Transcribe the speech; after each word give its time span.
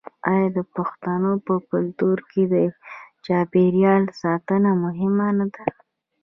آیا 0.31 0.47
د 0.57 0.59
پښتنو 0.75 1.31
په 1.45 1.53
کلتور 1.69 2.17
کې 2.31 2.43
د 2.53 2.55
چاپیریال 3.25 4.03
ساتنه 4.21 4.71
مهمه 4.83 5.27
نه 5.37 5.45
ده؟ 5.53 5.65